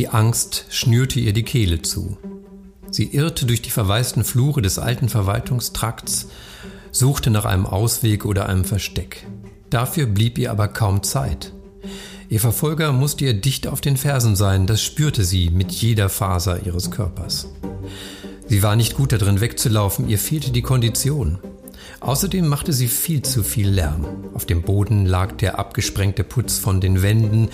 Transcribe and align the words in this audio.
Die 0.00 0.08
Angst 0.08 0.64
schnürte 0.70 1.20
ihr 1.20 1.34
die 1.34 1.42
Kehle 1.42 1.82
zu. 1.82 2.16
Sie 2.90 3.04
irrte 3.14 3.44
durch 3.44 3.60
die 3.60 3.68
verwaisten 3.68 4.24
Flure 4.24 4.62
des 4.62 4.78
alten 4.78 5.10
Verwaltungstrakts, 5.10 6.28
suchte 6.90 7.28
nach 7.28 7.44
einem 7.44 7.66
Ausweg 7.66 8.24
oder 8.24 8.48
einem 8.48 8.64
Versteck. 8.64 9.26
Dafür 9.68 10.06
blieb 10.06 10.38
ihr 10.38 10.52
aber 10.52 10.68
kaum 10.68 11.02
Zeit. 11.02 11.52
Ihr 12.30 12.40
Verfolger 12.40 12.92
musste 12.92 13.26
ihr 13.26 13.34
dicht 13.34 13.66
auf 13.66 13.82
den 13.82 13.98
Fersen 13.98 14.36
sein, 14.36 14.66
das 14.66 14.82
spürte 14.82 15.22
sie 15.22 15.50
mit 15.50 15.70
jeder 15.70 16.08
Faser 16.08 16.64
ihres 16.64 16.90
Körpers. 16.90 17.48
Sie 18.48 18.62
war 18.62 18.76
nicht 18.76 18.94
gut 18.94 19.12
darin 19.12 19.42
wegzulaufen, 19.42 20.08
ihr 20.08 20.18
fehlte 20.18 20.50
die 20.50 20.62
Kondition. 20.62 21.40
Außerdem 22.00 22.48
machte 22.48 22.72
sie 22.72 22.88
viel 22.88 23.20
zu 23.20 23.42
viel 23.42 23.68
Lärm. 23.68 24.06
Auf 24.32 24.46
dem 24.46 24.62
Boden 24.62 25.04
lag 25.04 25.32
der 25.36 25.58
abgesprengte 25.58 26.24
Putz 26.24 26.56
von 26.56 26.80
den 26.80 27.02
Wänden. 27.02 27.50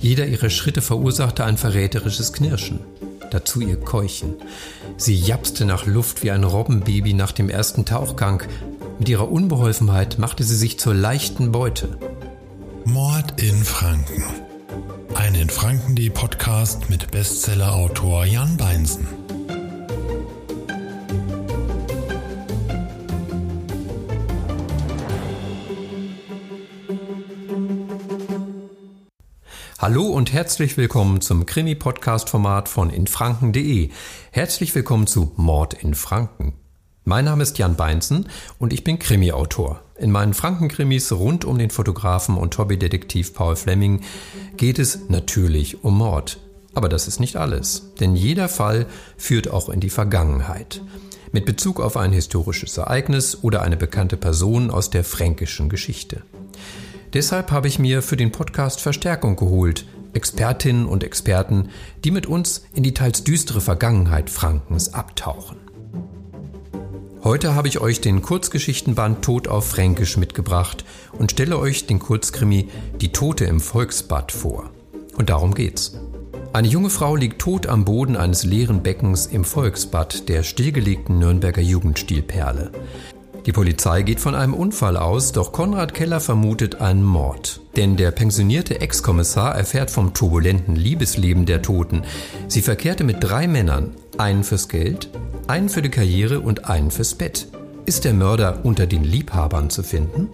Jeder 0.00 0.26
ihrer 0.26 0.50
Schritte 0.50 0.80
verursachte 0.80 1.44
ein 1.44 1.56
verräterisches 1.56 2.32
Knirschen. 2.32 2.80
Dazu 3.30 3.60
ihr 3.60 3.76
Keuchen. 3.76 4.34
Sie 4.96 5.14
japste 5.14 5.64
nach 5.64 5.86
Luft 5.86 6.22
wie 6.22 6.30
ein 6.30 6.44
Robbenbaby 6.44 7.12
nach 7.14 7.32
dem 7.32 7.50
ersten 7.50 7.84
Tauchgang. 7.84 8.42
Mit 8.98 9.08
ihrer 9.08 9.30
Unbeholfenheit 9.30 10.18
machte 10.18 10.44
sie 10.44 10.56
sich 10.56 10.78
zur 10.78 10.94
leichten 10.94 11.52
Beute. 11.52 11.98
Mord 12.84 13.40
in 13.40 13.64
Franken. 13.64 14.24
Ein 15.14 15.34
in 15.34 15.50
Franken.de 15.50 16.10
Podcast 16.10 16.88
mit 16.88 17.10
Bestsellerautor 17.10 18.24
Jan 18.24 18.56
Beinsen. 18.56 19.17
Hallo 29.80 30.06
und 30.06 30.32
herzlich 30.32 30.76
willkommen 30.76 31.20
zum 31.20 31.46
Krimi-Podcast-Format 31.46 32.68
von 32.68 32.90
infranken.de. 32.90 33.90
Herzlich 34.32 34.74
willkommen 34.74 35.06
zu 35.06 35.30
Mord 35.36 35.72
in 35.72 35.94
Franken. 35.94 36.54
Mein 37.04 37.26
Name 37.26 37.44
ist 37.44 37.58
Jan 37.58 37.76
Beinzen 37.76 38.28
und 38.58 38.72
ich 38.72 38.82
bin 38.82 38.98
Krimi-Autor. 38.98 39.80
In 39.96 40.10
meinen 40.10 40.34
Franken-Krimis 40.34 41.12
rund 41.12 41.44
um 41.44 41.58
den 41.58 41.70
Fotografen 41.70 42.36
und 42.36 42.58
Hobbydetektiv 42.58 43.34
Paul 43.34 43.54
Fleming 43.54 44.00
geht 44.56 44.80
es 44.80 45.08
natürlich 45.10 45.84
um 45.84 45.98
Mord. 45.98 46.40
Aber 46.74 46.88
das 46.88 47.06
ist 47.06 47.20
nicht 47.20 47.36
alles, 47.36 47.94
denn 48.00 48.16
jeder 48.16 48.48
Fall 48.48 48.86
führt 49.16 49.48
auch 49.48 49.68
in 49.68 49.78
die 49.78 49.90
Vergangenheit. 49.90 50.82
Mit 51.30 51.46
Bezug 51.46 51.78
auf 51.78 51.96
ein 51.96 52.12
historisches 52.12 52.76
Ereignis 52.78 53.44
oder 53.44 53.62
eine 53.62 53.76
bekannte 53.76 54.16
Person 54.16 54.72
aus 54.72 54.90
der 54.90 55.04
fränkischen 55.04 55.68
Geschichte. 55.68 56.24
Deshalb 57.14 57.50
habe 57.50 57.68
ich 57.68 57.78
mir 57.78 58.02
für 58.02 58.16
den 58.16 58.32
Podcast 58.32 58.80
Verstärkung 58.80 59.36
geholt, 59.36 59.86
Expertinnen 60.12 60.86
und 60.86 61.02
Experten, 61.02 61.70
die 62.04 62.10
mit 62.10 62.26
uns 62.26 62.66
in 62.74 62.82
die 62.82 62.92
teils 62.92 63.24
düstere 63.24 63.60
Vergangenheit 63.60 64.28
Frankens 64.28 64.92
abtauchen. 64.92 65.56
Heute 67.24 67.54
habe 67.54 67.68
ich 67.68 67.80
euch 67.80 68.00
den 68.00 68.22
Kurzgeschichtenband 68.22 69.24
Tod 69.24 69.48
auf 69.48 69.68
Fränkisch 69.68 70.18
mitgebracht 70.18 70.84
und 71.12 71.32
stelle 71.32 71.58
euch 71.58 71.86
den 71.86 71.98
Kurzkrimi 71.98 72.68
Die 73.00 73.12
Tote 73.12 73.44
im 73.44 73.60
Volksbad 73.60 74.30
vor. 74.30 74.70
Und 75.16 75.30
darum 75.30 75.54
geht's. 75.54 75.98
Eine 76.52 76.68
junge 76.68 76.90
Frau 76.90 77.16
liegt 77.16 77.40
tot 77.40 77.66
am 77.66 77.84
Boden 77.84 78.16
eines 78.16 78.44
leeren 78.44 78.82
Beckens 78.82 79.26
im 79.26 79.44
Volksbad 79.44 80.28
der 80.28 80.42
stillgelegten 80.42 81.18
Nürnberger 81.18 81.62
Jugendstilperle. 81.62 82.70
Die 83.48 83.52
Polizei 83.52 84.02
geht 84.02 84.20
von 84.20 84.34
einem 84.34 84.52
Unfall 84.52 84.98
aus, 84.98 85.32
doch 85.32 85.52
Konrad 85.52 85.94
Keller 85.94 86.20
vermutet 86.20 86.82
einen 86.82 87.02
Mord. 87.02 87.62
Denn 87.76 87.96
der 87.96 88.10
pensionierte 88.10 88.82
Ex-Kommissar 88.82 89.56
erfährt 89.56 89.90
vom 89.90 90.12
turbulenten 90.12 90.76
Liebesleben 90.76 91.46
der 91.46 91.62
Toten. 91.62 92.02
Sie 92.46 92.60
verkehrte 92.60 93.04
mit 93.04 93.24
drei 93.24 93.48
Männern, 93.48 93.94
einen 94.18 94.44
fürs 94.44 94.68
Geld, 94.68 95.08
einen 95.46 95.70
für 95.70 95.80
die 95.80 95.88
Karriere 95.88 96.40
und 96.40 96.68
einen 96.68 96.90
fürs 96.90 97.14
Bett. 97.14 97.48
Ist 97.86 98.04
der 98.04 98.12
Mörder 98.12 98.66
unter 98.66 98.86
den 98.86 99.02
Liebhabern 99.02 99.70
zu 99.70 99.82
finden? 99.82 100.28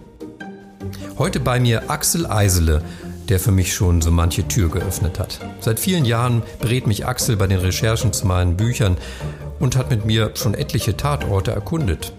Heute 1.17 1.39
bei 1.39 1.61
mir 1.61 1.89
Axel 1.89 2.25
Eisele, 2.25 2.83
der 3.29 3.39
für 3.39 3.53
mich 3.53 3.73
schon 3.73 4.01
so 4.01 4.11
manche 4.11 4.45
Tür 4.49 4.69
geöffnet 4.69 5.19
hat. 5.19 5.39
Seit 5.61 5.79
vielen 5.79 6.03
Jahren 6.03 6.43
berät 6.59 6.85
mich 6.85 7.07
Axel 7.07 7.37
bei 7.37 7.47
den 7.47 7.59
Recherchen 7.59 8.11
zu 8.11 8.27
meinen 8.27 8.57
Büchern 8.57 8.97
und 9.61 9.77
hat 9.77 9.89
mit 9.89 10.05
mir 10.05 10.31
schon 10.33 10.53
etliche 10.53 10.97
Tatorte 10.97 11.51
erkundet. 11.51 12.11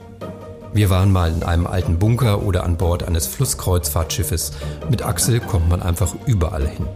Wir 0.76 0.91
waren 0.91 1.10
mal 1.10 1.32
in 1.32 1.42
einem 1.42 1.66
alten 1.66 1.98
Bunker 1.98 2.42
oder 2.42 2.62
an 2.64 2.76
Bord 2.76 3.03
eines 3.03 3.26
Flusskreuzfahrtschiffes. 3.26 4.53
Mit 4.91 5.00
Axel 5.00 5.41
kommt 5.41 5.70
man 5.70 5.81
einfach 5.81 6.14
überall 6.26 6.69
hin. 6.69 6.87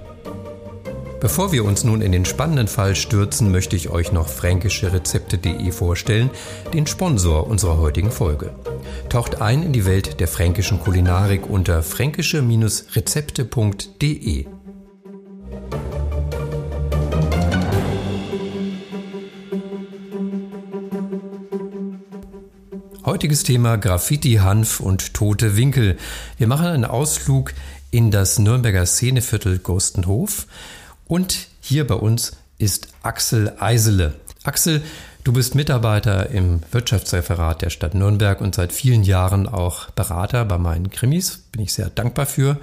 Bevor 1.19 1.51
wir 1.51 1.65
uns 1.65 1.83
nun 1.83 2.03
in 2.03 2.13
den 2.13 2.27
spannenden 2.27 2.69
Fall 2.69 2.95
stürzen, 2.95 3.51
möchte 3.51 3.77
ich 3.77 3.89
euch 3.89 4.13
noch 4.13 4.29
fränkische-rezepte.de 4.29 5.73
vorstellen, 5.73 6.29
den 6.75 6.87
Sponsor 6.87 7.47
unserer 7.47 7.79
heutigen 7.79 8.11
Folge. 8.11 8.53
Taucht 9.09 9.41
ein 9.41 9.63
in 9.63 9.73
die 9.73 9.87
Welt 9.87 10.21
der 10.21 10.29
fränkischen 10.29 10.79
Kulinarik 10.79 11.49
unter 11.49 11.83
fränkische-rezepte.de. 11.83 14.45
Heutiges 23.06 23.44
Thema 23.44 23.78
Graffiti, 23.78 24.34
Hanf 24.34 24.78
und 24.78 25.15
tote 25.15 25.56
Winkel. 25.56 25.97
Wir 26.37 26.47
machen 26.47 26.66
einen 26.66 26.84
Ausflug 26.84 27.55
in 27.91 28.11
das 28.11 28.38
Nürnberger 28.38 28.84
Szeneviertel 28.84 29.59
Gostenhof 29.59 30.47
und 31.06 31.49
hier 31.62 31.87
bei 31.87 31.94
uns 31.94 32.33
ist 32.59 32.89
Axel 33.03 33.55
Eisele. 33.59 34.16
Axel, 34.44 34.83
du 35.25 35.33
bist 35.33 35.55
Mitarbeiter 35.55 36.28
im 36.28 36.60
Wirtschaftsreferat 36.72 37.62
der 37.62 37.71
Stadt 37.71 37.94
Nürnberg 37.94 38.43
und 38.43 38.55
seit 38.55 38.71
vielen 38.71 39.03
Jahren 39.03 39.49
auch 39.49 39.89
Berater 39.91 40.44
bei 40.44 40.59
meinen 40.59 40.91
Krimis. 40.91 41.44
Bin 41.53 41.62
ich 41.62 41.72
sehr 41.72 41.89
dankbar 41.89 42.27
für. 42.27 42.59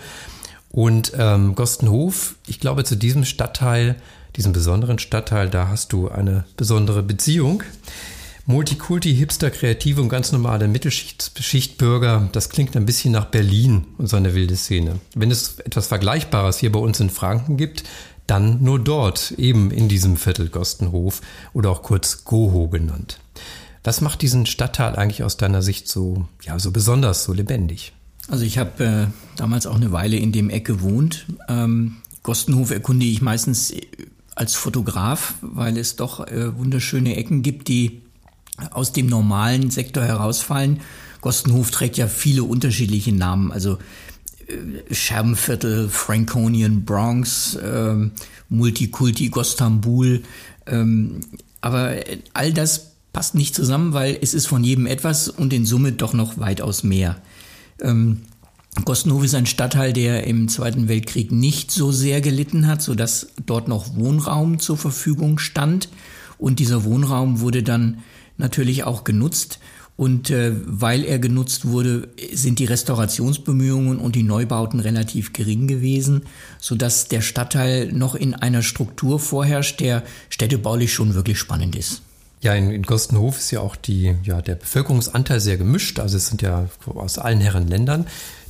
Und 0.69 1.13
ähm, 1.17 1.55
Gostenhof, 1.55 2.35
ich 2.45 2.59
glaube, 2.59 2.83
zu 2.83 2.95
diesem 2.95 3.25
Stadtteil, 3.25 3.95
diesem 4.35 4.53
besonderen 4.53 4.99
Stadtteil, 4.99 5.49
da 5.49 5.67
hast 5.69 5.93
du 5.93 6.09
eine 6.09 6.45
besondere 6.57 7.01
Beziehung. 7.01 7.63
Multikulti, 8.49 9.13
Hipster, 9.13 9.51
Kreative 9.51 10.01
und 10.01 10.07
ganz 10.07 10.31
normale 10.31 10.69
Mittelschichtbürger, 10.69 12.29
das 12.31 12.47
klingt 12.47 12.77
ein 12.77 12.85
bisschen 12.85 13.11
nach 13.11 13.25
Berlin 13.25 13.87
und 13.97 14.07
seine 14.07 14.35
wilde 14.35 14.55
Szene. 14.55 15.01
Wenn 15.15 15.31
es 15.31 15.59
etwas 15.59 15.87
Vergleichbares 15.87 16.57
hier 16.57 16.71
bei 16.71 16.79
uns 16.79 17.01
in 17.01 17.09
Franken 17.09 17.57
gibt, 17.57 17.83
dann 18.25 18.63
nur 18.63 18.79
dort, 18.79 19.31
eben 19.31 19.69
in 19.69 19.89
diesem 19.89 20.15
Viertel 20.15 20.47
Gostenhof 20.47 21.19
oder 21.51 21.69
auch 21.69 21.83
kurz 21.83 22.23
Goho 22.23 22.69
genannt. 22.69 23.19
Was 23.83 23.99
macht 23.99 24.21
diesen 24.21 24.45
Stadtteil 24.45 24.95
eigentlich 24.95 25.23
aus 25.23 25.35
deiner 25.35 25.61
Sicht 25.61 25.89
so, 25.89 26.25
ja, 26.41 26.57
so 26.57 26.71
besonders, 26.71 27.25
so 27.25 27.33
lebendig? 27.33 27.91
Also 28.29 28.45
ich 28.45 28.57
habe 28.57 28.83
äh, 28.85 29.07
damals 29.35 29.67
auch 29.67 29.75
eine 29.75 29.91
Weile 29.91 30.15
in 30.15 30.31
dem 30.31 30.49
Eck 30.49 30.63
gewohnt. 30.63 31.25
Ähm, 31.49 31.97
Gostenhof 32.23 32.71
erkunde 32.71 33.05
ich 33.07 33.21
meistens 33.21 33.73
als 34.35 34.55
Fotograf, 34.55 35.33
weil 35.41 35.77
es 35.77 35.97
doch 35.97 36.25
äh, 36.25 36.57
wunderschöne 36.57 37.17
Ecken 37.17 37.41
gibt, 37.41 37.67
die 37.67 38.03
aus 38.71 38.91
dem 38.93 39.07
normalen 39.07 39.69
Sektor 39.71 40.03
herausfallen. 40.03 40.79
Gostenhof 41.21 41.71
trägt 41.71 41.97
ja 41.97 42.07
viele 42.07 42.43
unterschiedliche 42.43 43.11
Namen, 43.11 43.51
also 43.51 43.77
äh, 44.47 44.93
Scherbenviertel, 44.93 45.89
Franconian 45.89 46.85
Bronx, 46.85 47.55
äh, 47.55 47.95
Multikulti 48.49 49.29
Gostambul. 49.29 50.23
Ähm, 50.65 51.21
aber 51.61 51.95
all 52.33 52.53
das 52.53 52.91
passt 53.13 53.35
nicht 53.35 53.55
zusammen, 53.55 53.93
weil 53.93 54.17
es 54.21 54.33
ist 54.33 54.47
von 54.47 54.63
jedem 54.63 54.85
etwas 54.85 55.27
und 55.27 55.51
in 55.53 55.65
Summe 55.65 55.91
doch 55.91 56.13
noch 56.13 56.37
weitaus 56.37 56.83
mehr. 56.83 57.17
Ähm, 57.81 58.21
Gostenhof 58.85 59.23
ist 59.23 59.33
ein 59.33 59.47
Stadtteil, 59.47 59.91
der 59.91 60.25
im 60.27 60.47
Zweiten 60.49 60.87
Weltkrieg 60.87 61.31
nicht 61.31 61.71
so 61.71 61.91
sehr 61.91 62.21
gelitten 62.21 62.67
hat, 62.67 62.81
sodass 62.81 63.27
dort 63.45 63.67
noch 63.67 63.95
Wohnraum 63.95 64.59
zur 64.59 64.77
Verfügung 64.77 65.39
stand. 65.39 65.89
Und 66.37 66.59
dieser 66.59 66.83
Wohnraum 66.83 67.39
wurde 67.39 67.63
dann 67.63 68.03
natürlich 68.37 68.83
auch 68.83 69.03
genutzt. 69.03 69.59
Und 69.95 70.29
äh, 70.29 70.51
weil 70.63 71.03
er 71.03 71.17
genutzt 71.17 71.65
wurde, 71.65 72.09
sind 72.31 72.59
die 72.59 72.65
Restaurationsbemühungen 72.65 73.97
und 73.97 74.15
die 74.15 74.21
Neubauten 74.21 74.79
relativ 74.79 75.33
gering 75.33 75.65
gewesen, 75.67 76.27
so 76.59 76.75
dass 76.75 77.07
der 77.07 77.21
Stadtteil 77.21 77.91
noch 77.91 78.13
in 78.13 78.35
einer 78.35 78.61
Struktur 78.61 79.19
vorherrscht, 79.19 79.79
der 79.79 80.03
städtebaulich 80.29 80.93
schon 80.93 81.15
wirklich 81.15 81.39
spannend 81.39 81.75
ist. 81.75 82.03
Ja, 82.41 82.53
in, 82.53 82.69
in 82.69 82.83
Gostenhof 82.83 83.39
ist 83.39 83.49
ja 83.49 83.61
auch 83.61 83.75
die, 83.75 84.13
ja, 84.23 84.43
der 84.43 84.53
Bevölkerungsanteil 84.53 85.39
sehr 85.39 85.57
gemischt. 85.57 85.99
Also 85.99 86.17
es 86.17 86.27
sind 86.27 86.43
ja 86.43 86.69
aus 86.85 87.17
allen 87.17 87.41
Herren 87.41 87.67
Ländern 87.67 88.05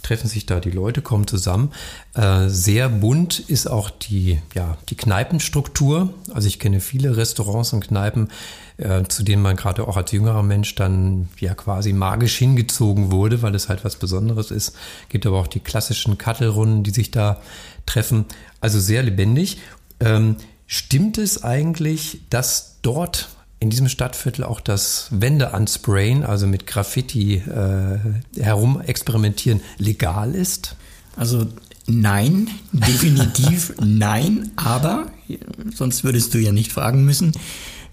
treffen 0.07 0.29
sich 0.29 0.45
da 0.45 0.59
die 0.59 0.71
Leute, 0.71 1.01
kommen 1.01 1.27
zusammen. 1.27 1.71
Äh, 2.13 2.47
sehr 2.47 2.87
bunt 2.87 3.39
ist 3.39 3.67
auch 3.67 3.89
die, 3.89 4.39
ja, 4.55 4.77
die 4.89 4.95
Kneipenstruktur. 4.95 6.13
Also 6.33 6.47
ich 6.47 6.59
kenne 6.59 6.79
viele 6.79 7.17
Restaurants 7.17 7.73
und 7.73 7.87
Kneipen, 7.87 8.29
äh, 8.77 9.03
zu 9.03 9.23
denen 9.23 9.41
man 9.41 9.57
gerade 9.57 9.85
auch 9.85 9.97
als 9.97 10.11
jüngerer 10.13 10.43
Mensch 10.43 10.75
dann 10.75 11.27
ja 11.39 11.53
quasi 11.55 11.91
magisch 11.91 12.37
hingezogen 12.37 13.11
wurde, 13.11 13.41
weil 13.41 13.53
es 13.53 13.67
halt 13.67 13.83
was 13.83 13.97
Besonderes 13.97 14.49
ist. 14.49 14.77
Gibt 15.09 15.25
aber 15.25 15.39
auch 15.39 15.47
die 15.47 15.59
klassischen 15.59 16.17
Kattelrunden, 16.17 16.83
die 16.83 16.91
sich 16.91 17.11
da 17.11 17.41
treffen. 17.85 18.25
Also 18.61 18.79
sehr 18.79 19.03
lebendig. 19.03 19.57
Ähm, 19.99 20.37
Stimmt 20.69 21.17
es 21.17 21.45
eigentlich, 21.45 22.19
dass 22.29 22.79
dort 22.81 23.29
in 23.59 23.69
diesem 23.69 23.89
Stadtviertel 23.89 24.43
auch 24.43 24.59
das 24.59 25.07
Wände 25.11 25.53
ansprayen, 25.53 26.23
also 26.23 26.45
mit 26.47 26.67
Graffiti 26.67 27.35
äh, 27.35 28.39
herum 28.39 28.81
experimentieren, 28.81 29.61
legal 29.77 30.35
ist? 30.35 30.75
Also 31.15 31.47
nein, 31.87 32.49
definitiv 32.71 33.73
nein, 33.81 34.51
aber 34.55 35.07
sonst 35.73 36.03
würdest 36.03 36.33
du 36.33 36.37
ja 36.37 36.51
nicht 36.51 36.71
fragen 36.71 37.03
müssen. 37.03 37.31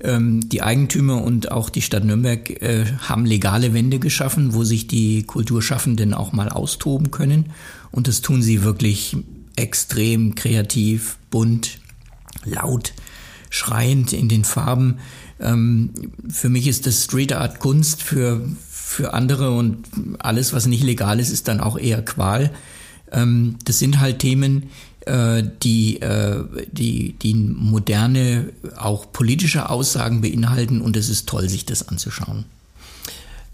Ähm, 0.00 0.46
die 0.48 0.60
Eigentümer 0.60 1.22
und 1.22 1.50
auch 1.50 1.70
die 1.70 1.80
Stadt 1.80 2.04
Nürnberg 2.04 2.50
äh, 2.62 2.84
haben 2.98 3.24
legale 3.24 3.72
Wände 3.72 3.98
geschaffen, 3.98 4.52
wo 4.52 4.64
sich 4.64 4.86
die 4.86 5.22
Kulturschaffenden 5.22 6.12
auch 6.12 6.32
mal 6.32 6.50
austoben 6.50 7.10
können. 7.10 7.52
Und 7.90 8.06
das 8.06 8.20
tun 8.20 8.42
sie 8.42 8.64
wirklich 8.64 9.16
extrem 9.56 10.34
kreativ, 10.34 11.16
bunt, 11.30 11.78
laut, 12.44 12.92
schreiend 13.50 14.12
in 14.12 14.28
den 14.28 14.44
Farben. 14.44 14.98
Ähm, 15.44 15.90
für 16.28 16.48
mich 16.48 16.66
ist 16.66 16.86
das 16.86 17.04
Street 17.04 17.32
Art 17.32 17.60
Kunst, 17.60 18.02
für, 18.02 18.40
für 18.68 19.14
andere 19.14 19.52
und 19.52 19.84
alles, 20.18 20.52
was 20.52 20.66
nicht 20.66 20.82
legal 20.82 21.20
ist, 21.20 21.30
ist 21.30 21.46
dann 21.46 21.60
auch 21.60 21.78
eher 21.78 22.02
Qual. 22.02 22.50
Ähm, 23.12 23.56
das 23.64 23.78
sind 23.78 24.00
halt 24.00 24.18
Themen, 24.18 24.70
äh, 25.06 25.42
die, 25.62 26.00
äh, 26.00 26.44
die, 26.72 27.12
die 27.12 27.34
moderne, 27.34 28.46
auch 28.76 29.12
politische 29.12 29.68
Aussagen 29.68 30.22
beinhalten 30.22 30.80
und 30.80 30.96
es 30.96 31.08
ist 31.08 31.28
toll, 31.28 31.48
sich 31.48 31.66
das 31.66 31.88
anzuschauen. 31.88 32.46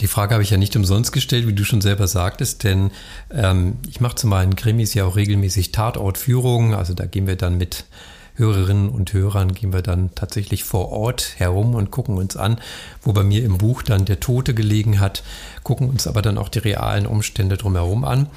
Die 0.00 0.06
Frage 0.06 0.32
habe 0.32 0.42
ich 0.42 0.50
ja 0.50 0.56
nicht 0.56 0.76
umsonst 0.76 1.12
gestellt, 1.12 1.46
wie 1.46 1.52
du 1.52 1.64
schon 1.64 1.82
selber 1.82 2.08
sagtest, 2.08 2.64
denn 2.64 2.90
ähm, 3.30 3.74
ich 3.88 4.00
mache 4.00 4.14
zu 4.14 4.26
meinen 4.26 4.56
Krimis 4.56 4.94
ja 4.94 5.04
auch 5.04 5.16
regelmäßig 5.16 5.72
Tatortführungen. 5.72 6.72
Also 6.72 6.94
da 6.94 7.04
gehen 7.04 7.26
wir 7.26 7.36
dann 7.36 7.58
mit 7.58 7.84
Hörerinnen 8.34 8.88
und 8.88 9.12
Hörern, 9.12 9.52
gehen 9.52 9.72
wir 9.72 9.82
dann 9.82 10.14
tatsächlich 10.14 10.64
vor 10.64 10.90
Ort 10.90 11.34
herum 11.36 11.74
und 11.74 11.90
gucken 11.90 12.16
uns 12.16 12.36
an, 12.36 12.58
wo 13.02 13.12
bei 13.12 13.22
mir 13.22 13.44
im 13.44 13.58
Buch 13.58 13.82
dann 13.82 14.04
der 14.04 14.20
Tote 14.20 14.54
gelegen 14.54 15.00
hat, 15.00 15.22
gucken 15.62 15.88
uns 15.88 16.06
aber 16.06 16.22
dann 16.22 16.38
auch 16.38 16.48
die 16.48 16.60
realen 16.60 17.06
Umstände 17.06 17.56
drumherum 17.56 18.04
an. 18.04 18.28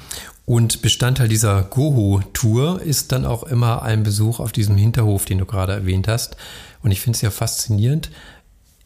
Und 0.46 0.82
Bestandteil 0.82 1.28
dieser 1.28 1.62
Goho-Tour 1.62 2.82
ist 2.82 3.12
dann 3.12 3.24
auch 3.24 3.44
immer 3.44 3.82
ein 3.82 4.02
Besuch 4.02 4.40
auf 4.40 4.52
diesem 4.52 4.76
Hinterhof, 4.76 5.24
den 5.24 5.38
du 5.38 5.46
gerade 5.46 5.72
erwähnt 5.72 6.06
hast. 6.06 6.36
Und 6.82 6.90
ich 6.90 7.00
finde 7.00 7.16
es 7.16 7.22
ja 7.22 7.30
faszinierend. 7.30 8.10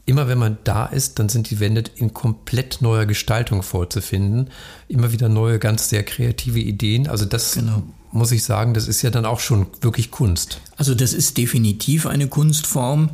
Immer 0.06 0.28
wenn 0.28 0.38
man 0.38 0.56
da 0.64 0.86
ist, 0.86 1.18
dann 1.18 1.28
sind 1.28 1.50
die 1.50 1.60
Wände 1.60 1.84
in 1.96 2.14
komplett 2.14 2.80
neuer 2.80 3.06
Gestaltung 3.06 3.62
vorzufinden. 3.62 4.50
Immer 4.86 5.12
wieder 5.12 5.28
neue, 5.28 5.58
ganz 5.58 5.88
sehr 5.90 6.04
kreative 6.04 6.60
Ideen. 6.60 7.08
Also 7.08 7.24
das 7.24 7.54
genau. 7.54 7.82
Muss 8.10 8.32
ich 8.32 8.44
sagen, 8.44 8.74
das 8.74 8.88
ist 8.88 9.02
ja 9.02 9.10
dann 9.10 9.26
auch 9.26 9.40
schon 9.40 9.66
wirklich 9.80 10.10
Kunst. 10.10 10.60
Also 10.76 10.94
das 10.94 11.12
ist 11.12 11.36
definitiv 11.36 12.06
eine 12.06 12.28
Kunstform 12.28 13.10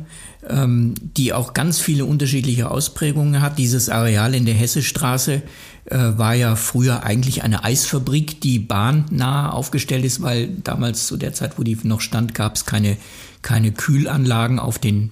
ähm, 0.49 0.93
die 0.99 1.33
auch 1.33 1.53
ganz 1.53 1.79
viele 1.79 2.05
unterschiedliche 2.05 2.69
Ausprägungen 2.69 3.41
hat. 3.41 3.57
Dieses 3.57 3.89
Areal 3.89 4.33
in 4.35 4.45
der 4.45 4.53
Hessestraße 4.53 5.41
äh, 5.85 5.97
war 5.97 6.33
ja 6.33 6.55
früher 6.55 7.03
eigentlich 7.03 7.43
eine 7.43 7.63
Eisfabrik, 7.63 8.41
die 8.41 8.59
bahnnah 8.59 9.51
aufgestellt 9.51 10.05
ist, 10.05 10.21
weil 10.21 10.49
damals 10.63 11.07
zu 11.07 11.17
der 11.17 11.33
Zeit, 11.33 11.57
wo 11.57 11.63
die 11.63 11.77
noch 11.83 12.01
stand, 12.01 12.33
gab 12.33 12.55
es 12.55 12.65
keine, 12.65 12.97
keine 13.41 13.71
Kühlanlagen 13.71 14.59
auf 14.59 14.79
den, 14.79 15.11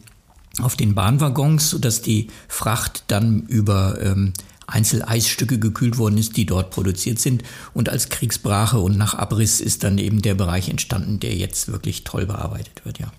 auf 0.62 0.75
den 0.75 0.94
Bahnwaggons, 0.94 1.69
sodass 1.69 2.01
die 2.01 2.27
Fracht 2.47 3.06
dann 3.07 3.44
über 3.47 4.00
ähm, 4.01 4.33
Einzeleisstücke 4.73 5.59
gekühlt 5.59 5.97
worden 5.97 6.17
ist, 6.17 6.35
die 6.35 6.45
dort 6.45 6.71
produziert 6.71 7.19
sind. 7.19 7.43
Und 7.73 7.89
als 7.89 8.09
Kriegsbrache 8.09 8.79
und 8.79 8.97
nach 8.97 9.13
Abriss 9.13 9.61
ist 9.61 9.83
dann 9.83 9.97
eben 9.97 10.21
der 10.21 10.33
Bereich 10.33 10.69
entstanden, 10.69 11.19
der 11.19 11.35
jetzt 11.35 11.71
wirklich 11.71 12.03
toll 12.03 12.25
bearbeitet 12.25 12.83
wird, 12.83 12.99
ja. 12.99 13.11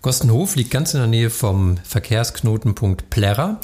Gostenhof 0.00 0.56
liegt 0.56 0.72
ganz 0.72 0.94
in 0.94 0.98
der 0.98 1.06
Nähe 1.06 1.30
vom 1.30 1.76
Verkehrsknotenpunkt 1.84 3.08
Plärrer. 3.08 3.60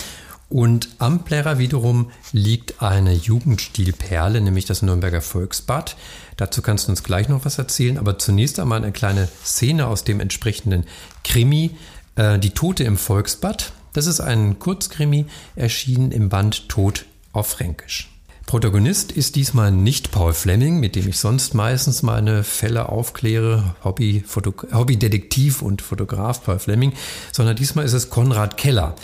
Und 0.49 0.89
am 0.99 1.25
Plärrer 1.25 1.59
wiederum 1.59 2.11
liegt 2.33 2.81
eine 2.81 3.13
Jugendstilperle, 3.13 4.41
nämlich 4.41 4.65
das 4.65 4.81
Nürnberger 4.81 5.21
Volksbad. 5.21 5.97
Dazu 6.37 6.63
kannst 6.63 6.87
du 6.87 6.93
uns 6.93 7.03
gleich 7.03 7.29
noch 7.29 7.45
was 7.45 7.59
erzählen, 7.59 7.99
aber 7.99 8.19
zunächst 8.19 8.61
einmal 8.61 8.83
eine 8.83 8.93
kleine 8.93 9.29
Szene 9.45 9.87
aus 9.89 10.05
dem 10.05 10.21
entsprechenden 10.21 10.85
Krimi, 11.25 11.77
äh, 12.15 12.39
Die 12.39 12.51
Tote 12.51 12.85
im 12.85 12.97
Volksbad. 12.97 13.73
Das 13.93 14.07
ist 14.07 14.21
ein 14.21 14.59
Kurzkrimi, 14.59 15.27
erschienen 15.57 16.13
im 16.13 16.29
Band 16.29 16.69
Tod 16.69 17.07
auf 17.33 17.49
Fränkisch. 17.49 18.11
Protagonist 18.49 19.13
ist 19.13 19.37
diesmal 19.37 19.71
nicht 19.71 20.11
Paul 20.11 20.33
Fleming, 20.33 20.81
mit 20.81 20.97
dem 20.97 21.07
ich 21.07 21.19
sonst 21.19 21.53
meistens 21.53 22.03
meine 22.03 22.45
Fälle 22.45 22.89
aufkläre, 22.89 23.75
Hobby, 23.85 24.25
Hobbydetektiv 24.73 25.61
und 25.61 25.83
Fotograf 25.83 26.43
Paul 26.45 26.59
Fleming, 26.59 26.95
sondern 27.31 27.57
diesmal 27.57 27.85
ist 27.85 27.93
es 27.93 28.09
Konrad 28.09 28.57
Keller. 28.57 28.95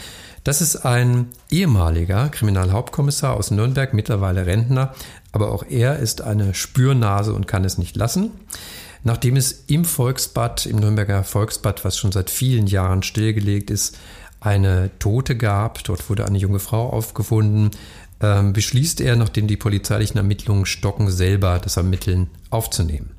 Das 0.45 0.63
ist 0.63 0.77
ein 0.87 1.29
ehemaliger 1.51 2.31
Kriminalhauptkommissar 2.31 3.35
aus 3.35 3.51
Nürnberg, 3.51 3.93
mittlerweile 3.93 4.47
Rentner, 4.47 4.95
aber 5.33 5.53
auch 5.53 5.65
er 5.69 5.99
ist 5.99 6.23
eine 6.23 6.55
Spürnase 6.55 7.35
und 7.35 7.47
kann 7.47 7.67
es 7.67 7.77
nicht 7.77 7.97
lassen. 7.97 8.31
Nachdem 9.03 9.37
es 9.37 9.65
im 9.67 9.85
Volksbad, 9.85 10.65
im 10.65 10.77
Nürnberger 10.77 11.23
Volksbad, 11.23 11.85
was 11.85 11.99
schon 11.99 12.13
seit 12.13 12.31
vielen 12.31 12.67
Jahren 12.67 13.03
stillgelegt 13.03 13.71
ist, 13.71 13.99
eine 14.45 14.91
Tote 14.99 15.37
gab, 15.37 15.83
dort 15.85 16.09
wurde 16.11 16.27
eine 16.27 16.39
junge 16.39 16.59
Frau 16.59 16.91
aufgefunden, 16.91 17.71
ähm, 18.21 18.53
beschließt 18.53 19.01
er, 19.01 19.17
nachdem 19.17 19.47
die 19.47 19.57
polizeilichen 19.57 20.19
Ermittlungen 20.19 20.67
stocken, 20.67 21.11
selber 21.11 21.59
das 21.59 21.77
Ermitteln 21.77 22.29
aufzunehmen. 22.51 23.14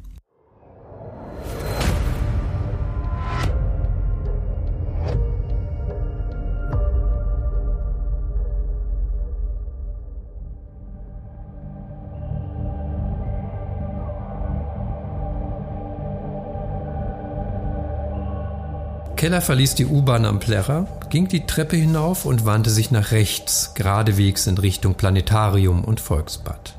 Keller 19.26 19.42
verließ 19.42 19.74
die 19.74 19.88
U-Bahn 19.88 20.24
am 20.24 20.40
Plärrer, 20.40 20.86
ging 21.10 21.28
die 21.28 21.48
Treppe 21.48 21.76
hinauf 21.76 22.26
und 22.26 22.46
wandte 22.46 22.70
sich 22.70 22.92
nach 22.92 23.10
rechts, 23.10 23.72
geradewegs 23.74 24.46
in 24.46 24.56
Richtung 24.56 24.94
Planetarium 24.94 25.84
und 25.84 26.00
Volksbad. 26.00 26.76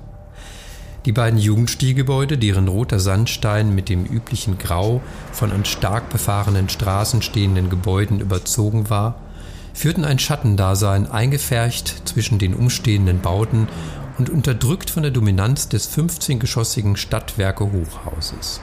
Die 1.07 1.11
beiden 1.11 1.41
Jugendstilgebäude, 1.41 2.39
deren 2.39 2.69
roter 2.69 3.01
Sandstein 3.01 3.75
mit 3.75 3.89
dem 3.89 4.05
üblichen 4.05 4.59
Grau 4.59 5.01
von 5.33 5.51
an 5.51 5.65
stark 5.65 6.09
befahrenen 6.09 6.69
Straßen 6.69 7.21
stehenden 7.21 7.69
Gebäuden 7.69 8.21
überzogen 8.21 8.91
war, 8.91 9.17
führten 9.75 10.05
ein 10.05 10.21
Schattendasein 10.21 11.11
eingefärcht 11.11 12.03
zwischen 12.05 12.39
den 12.39 12.55
umstehenden 12.55 13.23
Bauten 13.23 13.67
und 14.19 14.31
unterdrückt 14.31 14.91
von 14.91 15.03
der 15.03 15.11
Dominanz 15.11 15.69
des 15.69 15.91
15-geschossigen 15.91 16.95
Stadtwerke-Hochhauses. 16.95 18.61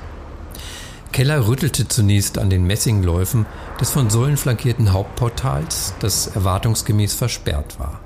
Keller 1.14 1.48
rüttelte 1.48 1.88
zunächst 1.88 2.40
an 2.40 2.50
den 2.50 2.66
Messingläufen 2.66 3.46
des 3.80 3.92
von 3.92 4.10
Säulen 4.10 4.36
flankierten 4.36 4.94
Hauptportals, 4.94 5.94
das 6.00 6.26
erwartungsgemäß 6.26 7.14
versperrt 7.14 7.80
war. 7.80 8.00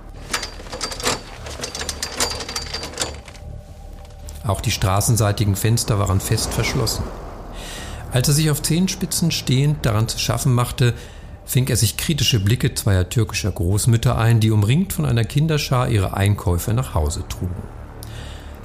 Auch 4.46 4.60
die 4.60 4.72
straßenseitigen 4.72 5.56
Fenster 5.56 6.00
waren 6.00 6.20
fest 6.20 6.54
verschlossen. 6.54 7.06
Als 8.12 8.28
er 8.28 8.34
sich 8.34 8.52
auf 8.52 8.62
Zehenspitzen 8.62 9.32
stehend 9.32 9.86
daran 9.86 10.10
zu 10.10 10.20
schaffen 10.20 10.54
machte, 10.54 10.94
fing 11.46 11.68
er 11.68 11.78
sich 11.78 11.96
kritische 11.96 12.42
Blicke 12.42 12.74
zweier 12.74 13.08
türkischer 13.08 13.52
Großmütter 13.52 14.18
ein, 14.18 14.42
die 14.42 14.52
umringt 14.52 14.92
von 14.92 15.06
einer 15.06 15.24
Kinderschar 15.24 15.88
ihre 15.88 16.16
Einkäufe 16.18 16.74
nach 16.74 16.94
Hause 16.94 17.24
trugen. 17.30 17.56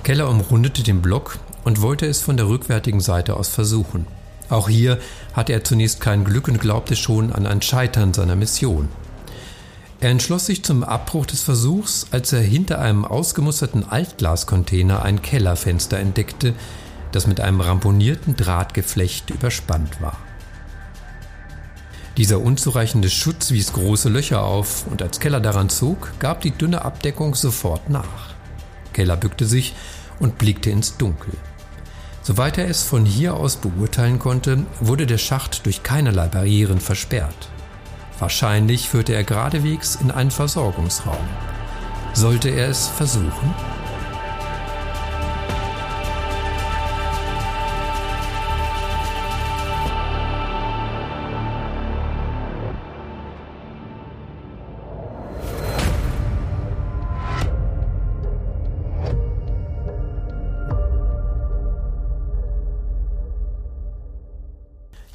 Keller 0.03 0.29
umrundete 0.29 0.83
den 0.83 1.01
Block 1.01 1.39
und 1.63 1.81
wollte 1.81 2.07
es 2.07 2.21
von 2.21 2.37
der 2.37 2.49
rückwärtigen 2.49 3.01
Seite 3.01 3.37
aus 3.37 3.49
versuchen. 3.49 4.05
Auch 4.53 4.69
hier 4.69 4.99
hatte 5.33 5.55
er 5.55 5.65
zunächst 5.65 6.01
kein 6.01 6.25
Glück 6.25 6.47
und 6.47 6.61
glaubte 6.61 6.95
schon 6.95 7.33
an 7.33 7.47
ein 7.47 7.63
Scheitern 7.63 8.13
seiner 8.13 8.37
Mission. 8.37 8.91
Er 9.99 10.11
entschloss 10.11 10.45
sich 10.45 10.63
zum 10.63 10.85
Abbruch 10.85 11.25
des 11.25 11.43
Versuchs, 11.43 12.09
als 12.11 12.35
er 12.35 12.43
hinter 12.43 12.79
einem 12.79 13.07
ausgemusterten 13.07 13.89
Altglascontainer 13.89 15.03
ein 15.05 15.23
Kellerfenster 15.23 15.99
entdeckte, 15.99 16.53
das 17.13 17.27
mit 17.27 17.41
einem 17.41 17.63
ramponierten 17.63 18.37
Drahtgeflecht 18.37 19.31
überspannt 19.31 20.03
war. 20.03 20.19
Dieser 22.19 22.41
unzureichende 22.41 23.09
Schutz 23.09 23.53
wies 23.53 23.73
große 23.73 24.11
Löcher 24.11 24.45
auf, 24.45 24.87
und 24.87 25.01
als 25.01 25.19
Keller 25.19 25.41
daran 25.41 25.71
zog, 25.71 26.13
gab 26.19 26.43
die 26.43 26.51
dünne 26.51 26.85
Abdeckung 26.85 27.35
sofort 27.35 27.89
nach. 27.89 28.35
Keller 28.93 29.17
bückte 29.17 29.47
sich 29.47 29.75
und 30.21 30.37
blickte 30.37 30.69
ins 30.69 30.99
Dunkel. 30.99 31.33
Soweit 32.25 32.57
er 32.57 32.69
es 32.69 32.83
von 32.83 33.05
hier 33.05 33.35
aus 33.35 33.57
beurteilen 33.57 34.21
konnte, 34.21 34.65
wurde 34.81 35.07
der 35.07 35.19
Schacht 35.19 35.67
durch 35.67 35.83
keinerlei 35.83 36.29
Barrieren 36.29 36.79
versperrt. 36.79 37.49
Wahrscheinlich 38.21 38.89
führte 38.89 39.13
er 39.13 39.25
geradewegs 39.25 39.97
in 39.97 40.13
einen 40.13 40.31
Versorgungsraum. 40.31 41.17
Sollte 42.13 42.51
er 42.51 42.69
es 42.69 42.87
versuchen? 42.87 43.55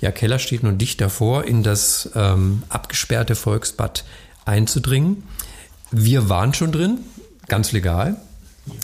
Ja, 0.08 0.12
Keller 0.12 0.40
steht 0.40 0.64
nun 0.64 0.78
dicht 0.78 1.02
davor, 1.02 1.44
in 1.44 1.64
das 1.64 2.12
ähm, 2.16 2.64
abgesperrte 2.70 3.36
Volksbad 3.36 4.06
einzudringen. 4.46 5.24
Wir 5.92 6.30
waren 6.30 6.54
schon 6.54 6.72
drin, 6.72 7.00
ganz 7.50 7.74
legal. 7.74 8.16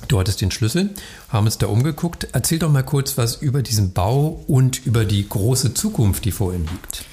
Du 0.10 0.20
hattest 0.20 0.42
den 0.42 0.52
Schlüssel, 0.52 0.90
haben 1.30 1.46
uns 1.46 1.58
da 1.58 1.68
umgeguckt. 1.68 2.28
Erzähl 2.34 2.60
doch 2.60 2.70
mal 2.70 2.84
kurz 2.84 3.18
was 3.18 3.38
über 3.38 3.62
diesen 3.62 3.94
Bau 3.94 4.44
und 4.50 4.86
über 4.86 5.06
die 5.06 5.26
große 5.26 5.74
Zukunft, 5.74 6.26
die 6.26 6.32
vor 6.32 6.54
ihm 6.54 6.66
liegt. 6.70 7.06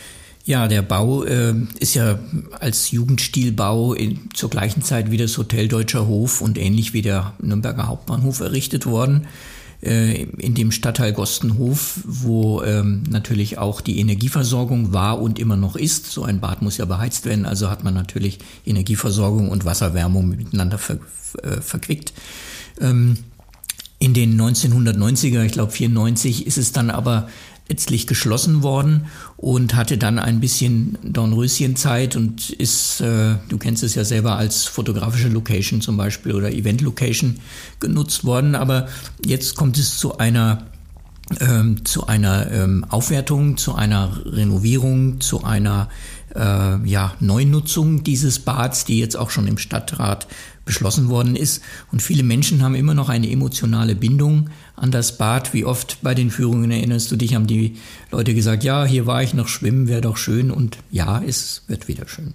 Ja, 0.44 0.66
der 0.66 0.82
Bau 0.82 1.22
äh, 1.22 1.54
ist 1.78 1.94
ja 1.94 2.18
als 2.58 2.90
Jugendstilbau 2.90 3.94
in, 3.94 4.28
zur 4.34 4.50
gleichen 4.50 4.82
Zeit 4.82 5.12
wie 5.12 5.18
das 5.18 5.38
Hotel 5.38 5.68
Deutscher 5.68 6.08
Hof 6.08 6.40
und 6.40 6.58
ähnlich 6.58 6.92
wie 6.94 7.02
der 7.02 7.34
Nürnberger 7.38 7.86
Hauptbahnhof 7.86 8.40
errichtet 8.40 8.86
worden. 8.86 9.28
Äh, 9.82 10.24
in 10.36 10.54
dem 10.54 10.72
Stadtteil 10.72 11.14
Gostenhof, 11.14 12.00
wo 12.04 12.62
ähm, 12.62 13.02
natürlich 13.08 13.56
auch 13.56 13.80
die 13.80 13.98
Energieversorgung 13.98 14.92
war 14.92 15.22
und 15.22 15.38
immer 15.38 15.56
noch 15.56 15.74
ist. 15.74 16.12
So 16.12 16.22
ein 16.22 16.38
Bad 16.38 16.60
muss 16.60 16.76
ja 16.76 16.84
beheizt 16.84 17.24
werden, 17.24 17.46
also 17.46 17.70
hat 17.70 17.82
man 17.82 17.94
natürlich 17.94 18.40
Energieversorgung 18.66 19.48
und 19.48 19.64
Wasserwärmung 19.64 20.28
miteinander 20.28 20.76
ver, 20.76 20.98
äh, 21.42 21.62
verquickt. 21.62 22.12
Ähm, 22.78 23.16
in 23.98 24.12
den 24.12 24.38
1990er, 24.38 25.44
ich 25.44 25.52
glaube 25.52 25.72
94, 25.72 26.46
ist 26.46 26.58
es 26.58 26.72
dann 26.72 26.90
aber 26.90 27.28
letztlich 27.70 28.08
geschlossen 28.08 28.64
worden 28.64 29.06
und 29.36 29.76
hatte 29.76 29.96
dann 29.96 30.18
ein 30.18 30.40
bisschen 30.40 30.98
Dornröschenzeit 31.04 32.16
und 32.16 32.50
ist, 32.50 33.00
äh, 33.00 33.36
du 33.48 33.58
kennst 33.58 33.84
es 33.84 33.94
ja 33.94 34.04
selber 34.04 34.36
als 34.36 34.64
fotografische 34.64 35.28
Location 35.28 35.80
zum 35.80 35.96
Beispiel 35.96 36.34
oder 36.34 36.52
Event 36.52 36.80
Location 36.80 37.38
genutzt 37.78 38.24
worden. 38.24 38.56
Aber 38.56 38.88
jetzt 39.24 39.54
kommt 39.54 39.78
es 39.78 39.96
zu 39.98 40.18
einer 40.18 40.66
ähm, 41.38 41.84
zu 41.84 42.08
einer 42.08 42.50
ähm, 42.50 42.84
Aufwertung, 42.88 43.56
zu 43.56 43.76
einer 43.76 44.20
Renovierung, 44.26 45.20
zu 45.20 45.44
einer 45.44 45.88
äh, 46.34 46.88
ja, 46.88 47.14
Neunutzung 47.20 48.04
dieses 48.04 48.38
Bads, 48.40 48.84
die 48.84 48.98
jetzt 48.98 49.16
auch 49.16 49.30
schon 49.30 49.46
im 49.46 49.58
Stadtrat 49.58 50.26
beschlossen 50.64 51.08
worden 51.08 51.36
ist. 51.36 51.62
Und 51.90 52.00
viele 52.02 52.22
Menschen 52.22 52.62
haben 52.62 52.74
immer 52.74 52.94
noch 52.94 53.08
eine 53.08 53.30
emotionale 53.30 53.94
Bindung 53.94 54.50
an 54.76 54.90
das 54.90 55.18
Bad. 55.18 55.52
Wie 55.52 55.64
oft 55.64 55.98
bei 56.02 56.14
den 56.14 56.30
Führungen 56.30 56.70
erinnerst 56.70 57.10
du 57.10 57.16
dich, 57.16 57.34
haben 57.34 57.46
die 57.46 57.76
Leute 58.12 58.34
gesagt, 58.34 58.62
ja, 58.62 58.84
hier 58.84 59.06
war 59.06 59.22
ich 59.22 59.34
noch 59.34 59.48
schwimmen, 59.48 59.88
wäre 59.88 60.00
doch 60.00 60.16
schön. 60.16 60.50
Und 60.50 60.78
ja, 60.90 61.22
es 61.26 61.62
wird 61.66 61.88
wieder 61.88 62.06
schön. 62.06 62.34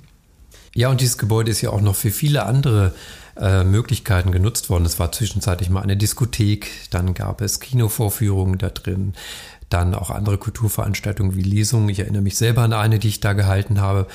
Ja, 0.73 0.89
und 0.89 0.99
dieses 0.99 1.17
Gebäude 1.17 1.51
ist 1.51 1.61
ja 1.61 1.69
auch 1.69 1.79
noch 1.79 1.95
für 1.95 2.11
viele 2.11 2.45
andere 2.45 2.93
äh, 3.37 3.63
Möglichkeiten 3.63 4.31
genutzt 4.31 4.69
worden. 4.69 4.85
Es 4.85 4.99
war 4.99 5.11
zwischenzeitlich 5.11 5.69
mal 5.69 5.81
eine 5.81 5.97
Diskothek, 5.97 6.69
dann 6.89 7.13
gab 7.13 7.41
es 7.41 7.61
Kinovorführungen 7.61 8.57
da 8.57 8.69
drin, 8.69 9.13
dann 9.69 9.95
auch 9.95 10.09
andere 10.09 10.37
Kulturveranstaltungen 10.37 11.35
wie 11.35 11.41
Lesungen. 11.43 11.89
Ich 11.89 11.99
erinnere 11.99 12.21
mich 12.21 12.37
selber 12.37 12.61
an 12.61 12.73
eine, 12.73 12.99
die 12.99 13.07
ich 13.07 13.19
da 13.19 13.33
gehalten 13.33 13.81
habe. 13.81 14.07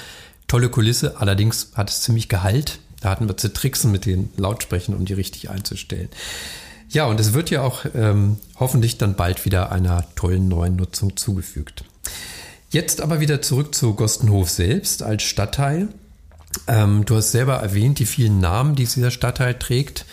Tolle 0.49 0.69
Kulisse, 0.69 1.21
allerdings 1.21 1.73
hat 1.75 1.91
es 1.91 2.03
ziemlich 2.03 2.29
Gehalt. 2.29 2.81
Da 3.01 3.11
hatten 3.11 3.29
wir 3.29 3.37
zu 3.37 3.53
tricksen 3.53 3.91
mit 3.91 4.05
den 4.05 4.31
Lautsprechern, 4.37 4.95
um 4.95 5.05
die 5.05 5.15
richtig 5.15 5.51
einzustellen. 5.51 6.09
Ja, 6.91 7.07
und 7.07 7.21
es 7.21 7.33
wird 7.33 7.51
ja 7.51 7.63
auch 7.63 7.85
ähm, 7.95 8.39
hoffentlich 8.59 8.99
dann 8.99 9.15
bald 9.15 9.45
wieder 9.45 9.71
einer 9.71 10.05
tollen 10.17 10.49
neuen 10.49 10.77
Nutzung 10.77 11.17
zugefügt. 11.17 11.85
Jetzt 12.71 13.01
aber 13.01 13.21
wieder 13.21 13.43
zurück 13.43 13.75
zu 13.75 13.95
Gostenhof 13.95 14.51
selbst 14.51 15.03
als 15.03 15.23
Stadtteil. 15.23 15.89
Ähm, 16.67 17.05
du 17.05 17.17
hast 17.17 17.31
selber 17.31 17.57
erwähnt, 17.57 18.01
die 18.01 18.07
vielen 18.07 18.41
Namen, 18.41 18.75
die 18.75 18.85
dieser 18.85 19.11
Stadtteil 19.11 19.55
trägt. 19.55 20.05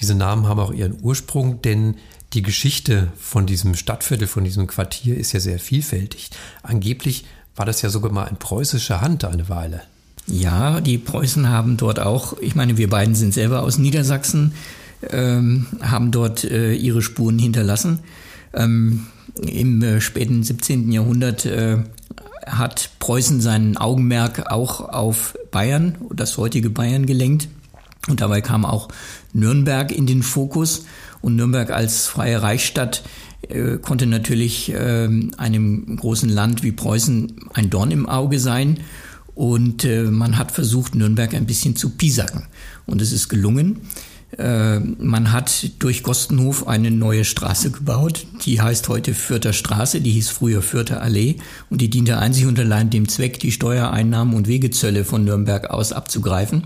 Diese 0.00 0.14
Namen 0.14 0.48
haben 0.48 0.58
auch 0.60 0.72
ihren 0.72 0.98
Ursprung, 1.02 1.62
denn 1.62 1.96
die 2.34 2.42
Geschichte 2.42 3.08
von 3.18 3.46
diesem 3.46 3.74
Stadtviertel, 3.74 4.26
von 4.26 4.44
diesem 4.44 4.66
Quartier 4.66 5.16
ist 5.16 5.32
ja 5.32 5.40
sehr 5.40 5.58
vielfältig. 5.58 6.30
Angeblich 6.62 7.24
war 7.56 7.64
das 7.64 7.82
ja 7.82 7.90
sogar 7.90 8.12
mal 8.12 8.26
in 8.26 8.36
preußischer 8.36 9.00
Hand 9.00 9.24
eine 9.24 9.48
Weile. 9.48 9.82
Ja, 10.26 10.80
die 10.80 10.98
Preußen 10.98 11.48
haben 11.48 11.76
dort 11.76 12.00
auch, 12.00 12.38
ich 12.40 12.54
meine, 12.54 12.76
wir 12.76 12.88
beiden 12.88 13.14
sind 13.14 13.34
selber 13.34 13.62
aus 13.62 13.78
Niedersachsen, 13.78 14.54
ähm, 15.10 15.66
haben 15.80 16.10
dort 16.10 16.44
äh, 16.44 16.74
ihre 16.74 17.02
Spuren 17.02 17.38
hinterlassen. 17.38 18.00
Ähm, 18.54 19.06
Im 19.36 19.82
äh, 19.82 20.00
späten 20.00 20.42
17. 20.42 20.90
Jahrhundert 20.90 21.44
äh, 21.44 21.78
hat 22.46 22.90
Preußen 22.98 23.40
sein 23.40 23.76
Augenmerk 23.76 24.50
auch 24.50 24.80
auf 24.80 25.36
Bayern, 25.50 25.96
das 26.12 26.38
heutige 26.38 26.70
Bayern 26.70 27.06
gelenkt. 27.06 27.48
Und 28.08 28.20
dabei 28.20 28.40
kam 28.40 28.64
auch 28.64 28.88
Nürnberg 29.32 29.90
in 29.90 30.06
den 30.06 30.22
Fokus. 30.22 30.84
Und 31.20 31.36
Nürnberg 31.36 31.70
als 31.70 32.06
freie 32.06 32.42
Reichsstadt 32.42 33.02
äh, 33.48 33.78
konnte 33.78 34.06
natürlich 34.06 34.72
äh, 34.72 35.08
einem 35.36 35.96
großen 35.96 36.28
Land 36.28 36.62
wie 36.62 36.72
Preußen 36.72 37.48
ein 37.54 37.70
Dorn 37.70 37.90
im 37.90 38.08
Auge 38.08 38.38
sein. 38.38 38.80
Und 39.34 39.84
äh, 39.84 40.02
man 40.02 40.38
hat 40.38 40.52
versucht, 40.52 40.94
Nürnberg 40.94 41.34
ein 41.34 41.46
bisschen 41.46 41.76
zu 41.76 41.90
pisacken. 41.90 42.46
Und 42.86 43.00
es 43.00 43.10
ist 43.10 43.28
gelungen. 43.28 43.80
Äh, 44.38 44.80
man 44.80 45.32
hat 45.32 45.70
durch 45.78 46.02
Gostenhof 46.02 46.66
eine 46.68 46.90
neue 46.90 47.24
Straße 47.24 47.70
gebaut. 47.70 48.26
Die 48.44 48.60
heißt 48.60 48.88
heute 48.88 49.14
Fürther 49.14 49.52
Straße, 49.52 50.00
die 50.00 50.12
hieß 50.12 50.28
früher 50.28 50.62
Fürther 50.62 51.02
Allee 51.02 51.36
und 51.70 51.80
die 51.80 51.90
diente 51.90 52.18
einzig 52.18 52.46
und 52.46 52.58
allein 52.58 52.90
dem 52.90 53.08
Zweck, 53.08 53.38
die 53.40 53.52
Steuereinnahmen 53.52 54.34
und 54.34 54.48
Wegezölle 54.48 55.04
von 55.04 55.24
Nürnberg 55.24 55.70
aus 55.70 55.92
abzugreifen. 55.92 56.64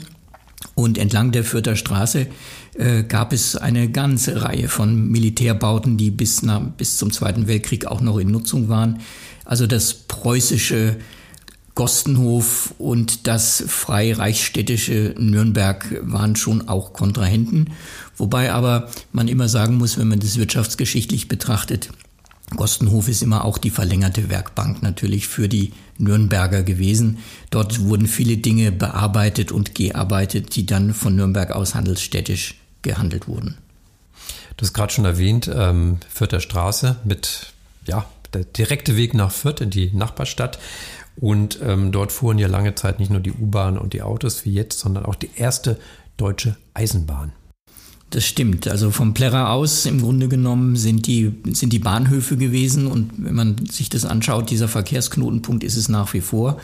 Und 0.75 0.99
entlang 0.99 1.33
der 1.33 1.45
Fürther 1.45 1.77
Straße 1.77 2.27
äh, 2.75 3.03
gab 3.05 3.33
es 3.33 3.57
eine 3.57 3.91
ganze 3.91 4.43
Reihe 4.43 4.69
von 4.69 5.09
Militärbauten, 5.09 5.97
die 5.97 6.11
bis, 6.11 6.43
nach, 6.43 6.61
bis 6.61 6.97
zum 6.97 7.13
Zweiten 7.13 7.47
Weltkrieg 7.47 7.87
auch 7.87 8.01
noch 8.01 8.19
in 8.19 8.31
Nutzung 8.31 8.69
waren. 8.69 9.01
Also 9.45 9.67
das 9.67 9.95
preußische 9.95 10.97
Gostenhof 11.75 12.75
und 12.79 13.29
das 13.29 13.63
Freireichsstädtische 13.69 15.15
Nürnberg 15.17 15.87
waren 16.03 16.35
schon 16.35 16.69
auch 16.69 16.93
Kontrahenten. 16.93 17.71
Wobei 18.17 18.53
aber 18.53 18.91
man 19.13 19.29
immer 19.29 19.49
sagen 19.49 19.77
muss, 19.77 19.97
wenn 19.97 20.09
man 20.09 20.19
das 20.19 20.39
wirtschaftsgeschichtlich 20.39 21.29
betrachtet, 21.29 21.91
Gostenhof 22.57 23.09
ist 23.09 23.23
immer 23.23 23.45
auch 23.45 23.59
die 23.59 23.71
verlängerte 23.71 24.31
Werkbank 24.31 24.83
natürlich 24.83 25.29
für 25.29 25.49
die 25.49 25.73
Nürnberger 25.99 26.63
gewesen. 26.63 27.19
Dort 27.51 27.81
wurden 27.81 28.07
viele 28.07 28.39
Dinge 28.39 28.73
bearbeitet 28.73 29.53
und 29.53 29.75
gearbeitet, 29.75 30.57
die 30.57 30.65
dann 30.65 30.95
von 30.95 31.15
Nürnberg 31.15 31.53
aus 31.53 31.75
handelsstädtisch 31.75 32.55
gehandelt 32.83 33.29
wurden. 33.29 33.59
Du 34.57 34.65
hast 34.65 34.73
gerade 34.73 34.93
schon 34.93 35.05
erwähnt, 35.05 35.51
ähm, 35.55 35.99
Fürther 36.09 36.41
Straße 36.41 36.97
mit, 37.05 37.53
ja, 37.87 38.07
der 38.33 38.45
direkte 38.45 38.97
Weg 38.97 39.15
nach 39.15 39.31
Fürth 39.31 39.61
in 39.61 39.71
die 39.71 39.91
Nachbarstadt. 39.93 40.59
Und 41.17 41.59
ähm, 41.63 41.93
dort 41.93 42.13
fuhren 42.13 42.39
ja 42.39 42.49
lange 42.49 42.75
Zeit 42.75 43.01
nicht 43.01 43.11
nur 43.11 43.21
die 43.21 43.33
U-Bahn 43.33 43.77
und 43.77 43.93
die 43.93 44.03
Autos 44.03 44.45
wie 44.45 44.53
jetzt, 44.53 44.79
sondern 44.79 45.05
auch 45.05 45.17
die 45.17 45.31
erste 45.37 45.79
deutsche 46.17 46.57
Eisenbahn. 46.75 47.33
Das 48.11 48.25
stimmt. 48.25 48.69
Also 48.69 48.91
vom 48.91 49.13
Plärrer 49.13 49.51
aus 49.51 49.85
im 49.85 50.01
Grunde 50.01 50.29
genommen 50.29 50.77
sind 50.77 51.07
die, 51.07 51.35
sind 51.53 51.73
die 51.75 51.79
Bahnhöfe 51.79 52.39
gewesen. 52.39 52.87
Und 52.87 53.13
wenn 53.19 53.35
man 53.35 53.67
sich 53.67 53.91
das 53.91 54.07
anschaut, 54.07 54.51
dieser 54.51 54.69
Verkehrsknotenpunkt 54.69 55.63
ist 55.63 55.77
es 55.77 55.89
nach 55.89 56.15
wie 56.15 56.23
vor. 56.23 56.59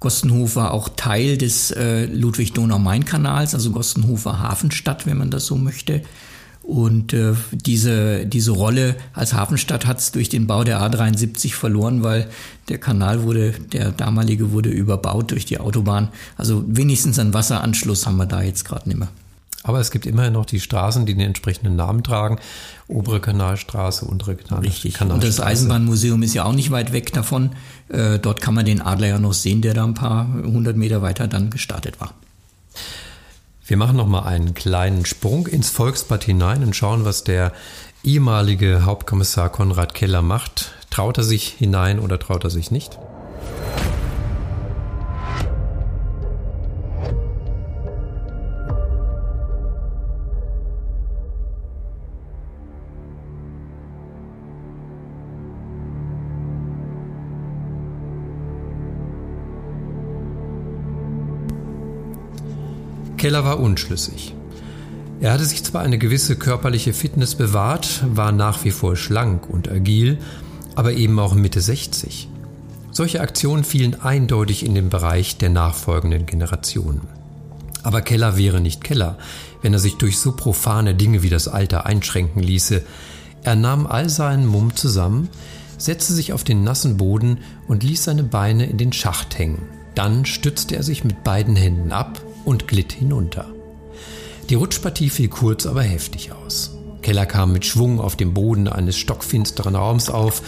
Gostenhof 0.00 0.56
war 0.56 0.72
auch 0.72 0.90
Teil 0.96 1.38
des 1.38 1.70
äh, 1.70 2.06
Ludwig-Donau-Main-Kanals, 2.06 3.54
also 3.54 3.70
Gostenhof 3.70 4.24
war 4.24 4.40
Hafenstadt, 4.40 5.06
wenn 5.06 5.16
man 5.16 5.30
das 5.30 5.46
so 5.46 5.56
möchte. 5.56 6.02
Und 6.62 7.12
äh, 7.12 7.34
diese, 7.52 8.26
diese 8.26 8.50
Rolle 8.50 8.96
als 9.14 9.32
Hafenstadt 9.32 9.86
hat 9.86 9.98
es 9.98 10.12
durch 10.12 10.28
den 10.28 10.46
Bau 10.46 10.64
der 10.64 10.80
A73 10.80 11.54
verloren, 11.54 12.02
weil 12.02 12.28
der 12.68 12.78
Kanal 12.78 13.22
wurde, 13.22 13.52
der 13.72 13.92
damalige 13.92 14.50
wurde 14.50 14.70
überbaut 14.70 15.30
durch 15.30 15.44
die 15.44 15.58
Autobahn. 15.58 16.08
Also 16.36 16.64
wenigstens 16.66 17.18
einen 17.18 17.32
Wasseranschluss 17.32 18.06
haben 18.06 18.16
wir 18.16 18.26
da 18.26 18.42
jetzt 18.42 18.64
gerade 18.64 18.88
nicht 18.88 18.98
mehr. 18.98 19.08
Aber 19.62 19.78
es 19.78 19.90
gibt 19.90 20.06
immerhin 20.06 20.32
noch 20.32 20.46
die 20.46 20.60
Straßen, 20.60 21.06
die 21.06 21.14
den 21.14 21.26
entsprechenden 21.26 21.76
Namen 21.76 22.02
tragen. 22.02 22.38
Obere 22.88 23.20
Kanalstraße, 23.20 24.04
untere 24.04 24.34
Kanalstraße. 24.34 24.84
Richtig. 24.84 25.00
Und 25.00 25.22
das 25.22 25.40
Eisenbahnmuseum 25.40 26.22
ist 26.22 26.34
ja 26.34 26.44
auch 26.44 26.52
nicht 26.52 26.70
weit 26.70 26.92
weg 26.92 27.12
davon. 27.12 27.50
Äh, 27.88 28.18
dort 28.18 28.40
kann 28.40 28.54
man 28.54 28.64
den 28.64 28.82
Adler 28.82 29.06
ja 29.08 29.18
noch 29.18 29.34
sehen, 29.34 29.62
der 29.62 29.74
da 29.74 29.84
ein 29.84 29.94
paar 29.94 30.26
hundert 30.34 30.76
Meter 30.76 31.00
weiter 31.00 31.28
dann 31.28 31.50
gestartet 31.50 32.00
war. 32.00 32.14
Wir 33.64 33.76
machen 33.76 33.96
nochmal 33.96 34.24
einen 34.24 34.54
kleinen 34.54 35.06
Sprung 35.06 35.46
ins 35.46 35.70
Volksbad 35.70 36.24
hinein 36.24 36.64
und 36.64 36.74
schauen, 36.74 37.04
was 37.04 37.22
der 37.22 37.52
ehemalige 38.02 38.84
Hauptkommissar 38.84 39.48
Konrad 39.48 39.94
Keller 39.94 40.22
macht. 40.22 40.72
Traut 40.90 41.18
er 41.18 41.24
sich 41.24 41.48
hinein 41.48 42.00
oder 42.00 42.18
traut 42.18 42.42
er 42.42 42.50
sich 42.50 42.72
nicht? 42.72 42.98
Keller 63.22 63.44
war 63.44 63.60
unschlüssig. 63.60 64.34
Er 65.20 65.32
hatte 65.32 65.44
sich 65.44 65.62
zwar 65.62 65.82
eine 65.82 65.96
gewisse 65.96 66.34
körperliche 66.34 66.92
Fitness 66.92 67.36
bewahrt, 67.36 68.02
war 68.04 68.32
nach 68.32 68.64
wie 68.64 68.72
vor 68.72 68.96
schlank 68.96 69.48
und 69.48 69.70
agil, 69.70 70.18
aber 70.74 70.94
eben 70.94 71.20
auch 71.20 71.32
Mitte 71.32 71.60
60. 71.60 72.28
Solche 72.90 73.20
Aktionen 73.20 73.62
fielen 73.62 74.00
eindeutig 74.00 74.66
in 74.66 74.74
den 74.74 74.90
Bereich 74.90 75.36
der 75.36 75.50
nachfolgenden 75.50 76.26
Generationen. 76.26 77.02
Aber 77.84 78.02
Keller 78.02 78.36
wäre 78.36 78.60
nicht 78.60 78.82
Keller, 78.82 79.18
wenn 79.60 79.72
er 79.72 79.78
sich 79.78 79.98
durch 79.98 80.18
so 80.18 80.32
profane 80.32 80.96
Dinge 80.96 81.22
wie 81.22 81.30
das 81.30 81.46
Alter 81.46 81.86
einschränken 81.86 82.42
ließe. 82.42 82.82
Er 83.44 83.54
nahm 83.54 83.86
all 83.86 84.08
seinen 84.08 84.46
Mumm 84.46 84.74
zusammen, 84.74 85.28
setzte 85.78 86.12
sich 86.12 86.32
auf 86.32 86.42
den 86.42 86.64
nassen 86.64 86.96
Boden 86.96 87.38
und 87.68 87.84
ließ 87.84 88.02
seine 88.02 88.24
Beine 88.24 88.66
in 88.66 88.78
den 88.78 88.92
Schacht 88.92 89.38
hängen. 89.38 89.62
Dann 89.94 90.26
stützte 90.26 90.74
er 90.74 90.82
sich 90.82 91.04
mit 91.04 91.22
beiden 91.22 91.54
Händen 91.54 91.92
ab 91.92 92.20
und 92.44 92.68
glitt 92.68 92.92
hinunter. 92.92 93.46
Die 94.50 94.54
Rutschpartie 94.54 95.10
fiel 95.10 95.28
kurz, 95.28 95.66
aber 95.66 95.82
heftig 95.82 96.32
aus. 96.32 96.76
Keller 97.02 97.26
kam 97.26 97.52
mit 97.52 97.64
Schwung 97.64 98.00
auf 98.00 98.16
dem 98.16 98.34
Boden 98.34 98.68
eines 98.68 98.96
stockfinsteren 98.96 99.74
Raums 99.74 100.08
auf 100.08 100.42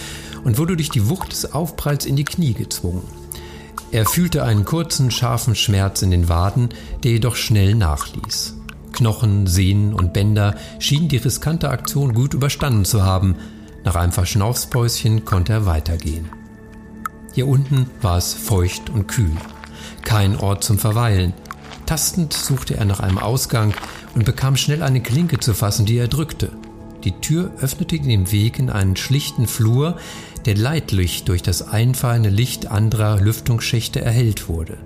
und 0.45 0.59
wurde 0.59 0.77
durch 0.77 0.91
die 0.91 1.09
Wucht 1.09 1.33
des 1.33 1.53
Aufpralls 1.53 2.07
in 2.07 2.17
die 2.17 2.25
Knie 2.25 2.55
gezwungen. 2.55 3.03
Er 3.91 4.07
fühlte 4.07 4.43
einen 4.45 4.65
kurzen, 4.65 5.11
scharfen 5.11 5.55
Schmerz 5.55 6.03
in 6.03 6.11
den 6.11 6.29
Waden, 6.29 6.71
der 7.03 7.13
jedoch 7.13 7.37
schnell 7.37 7.75
nachließ. 7.75 8.57
Knochen, 8.93 9.47
Sehnen 9.47 9.93
und 9.93 10.13
Bänder 10.13 10.57
schienen 10.79 11.09
die 11.09 11.17
riskante 11.17 11.71
Aktion 11.71 12.15
gut 12.15 12.35
überstanden 12.35 12.85
zu 12.85 13.05
haben. 13.05 13.37
Nach 13.85 13.97
einem 13.97 14.13
Verschnaufspäuschen 14.13 15.25
konnte 15.25 15.53
er 15.53 15.67
weitergehen. 15.67 16.29
Hier 17.35 17.49
unten 17.49 17.91
war 18.01 18.17
es 18.17 18.33
feucht 18.33 18.91
und 18.91 19.09
kühl. 19.09 19.37
Kein 20.03 20.39
Ort 20.39 20.65
zum 20.65 20.79
Verweilen. 20.79 21.35
Tastend 21.87 22.33
suchte 22.33 22.77
er 22.77 22.85
nach 22.85 23.01
einem 23.01 23.19
Ausgang 23.19 23.75
und 24.15 24.25
bekam 24.25 24.57
schnell 24.57 24.83
eine 24.83 25.03
Klinke 25.03 25.39
zu 25.39 25.55
fassen, 25.55 25.87
die 25.87 25.99
er 25.99 26.09
drückte. 26.09 26.51
Die 27.05 27.13
Tür 27.21 27.51
öffnete 27.61 27.99
den 28.01 28.33
Weg 28.33 28.59
in 28.59 28.71
einen 28.71 28.97
schlichten 28.97 29.47
Flur, 29.47 29.99
der 30.47 30.57
leidlich 30.57 31.25
durch 31.25 31.43
das 31.43 31.69
einfallende 31.69 32.31
Licht 32.31 32.71
anderer 32.71 33.21
Lüftungsschächte 33.21 34.01
erhellt 34.01 34.49
wurde. 34.49 34.79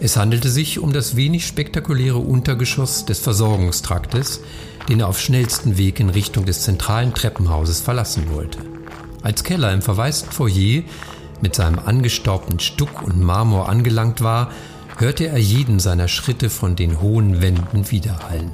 Es 0.00 0.16
handelte 0.16 0.48
sich 0.48 0.78
um 0.78 0.92
das 0.92 1.16
wenig 1.16 1.46
spektakuläre 1.46 2.18
Untergeschoss 2.18 3.04
des 3.04 3.20
Versorgungstraktes, 3.20 4.40
den 4.88 5.00
er 5.00 5.08
auf 5.08 5.20
schnellsten 5.20 5.76
Weg 5.78 6.00
in 6.00 6.10
Richtung 6.10 6.46
des 6.46 6.62
zentralen 6.62 7.14
Treppenhauses 7.14 7.80
verlassen 7.80 8.30
wollte. 8.30 8.58
Als 9.22 9.44
Keller 9.44 9.72
im 9.72 9.82
verwaisten 9.82 10.32
Foyer 10.32 10.82
mit 11.40 11.54
seinem 11.54 11.78
angestaubten 11.78 12.58
Stuck 12.58 13.02
und 13.02 13.20
Marmor 13.20 13.68
angelangt 13.68 14.22
war, 14.22 14.50
hörte 14.98 15.26
er 15.26 15.38
jeden 15.38 15.80
seiner 15.80 16.08
Schritte 16.08 16.50
von 16.50 16.76
den 16.76 17.00
hohen 17.00 17.42
Wänden 17.42 17.90
widerhallen. 17.90 18.50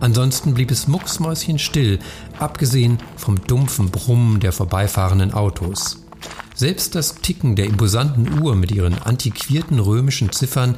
Ansonsten 0.00 0.54
blieb 0.54 0.70
es 0.70 0.88
mucksmäuschenstill, 0.88 1.98
abgesehen 2.38 2.98
vom 3.16 3.40
dumpfen 3.46 3.90
Brummen 3.90 4.40
der 4.40 4.52
vorbeifahrenden 4.52 5.32
Autos. 5.32 6.02
Selbst 6.54 6.94
das 6.94 7.16
Ticken 7.16 7.56
der 7.56 7.66
imposanten 7.66 8.40
Uhr 8.40 8.56
mit 8.56 8.72
ihren 8.72 8.98
antiquierten 8.98 9.78
römischen 9.78 10.32
Ziffern, 10.32 10.76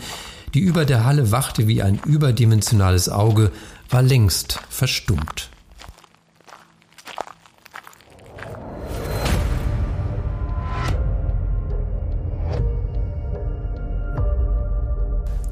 die 0.54 0.60
über 0.60 0.84
der 0.84 1.04
Halle 1.04 1.30
wachte 1.30 1.68
wie 1.68 1.82
ein 1.82 2.00
überdimensionales 2.04 3.08
Auge, 3.08 3.52
war 3.90 4.02
längst 4.02 4.60
verstummt. 4.68 5.50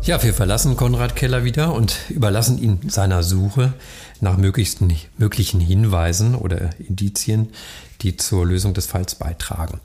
Ja, 0.07 0.23
wir 0.23 0.35
verlassen 0.35 0.77
Konrad 0.77 1.16
Keller 1.16 1.42
wieder 1.42 1.75
und 1.75 1.97
überlassen 2.11 2.62
ihn 2.62 2.79
seiner 2.88 3.25
Suche 3.25 3.73
nach 4.21 4.37
möglichsten, 4.37 4.95
möglichen 5.19 5.59
Hinweisen 5.59 6.37
oder 6.37 6.71
Indizien, 6.79 7.49
die 8.07 8.16
zur 8.16 8.47
Lösung 8.47 8.73
des 8.73 8.87
Falls 8.87 9.16
beitragen. 9.16 9.81